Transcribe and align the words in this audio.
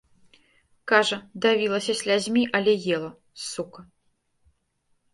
Кажа, 0.91 1.19
давілася 1.47 1.97
слязьмі, 2.01 2.43
але 2.59 2.73
ела, 2.99 3.11
сука. 3.49 3.89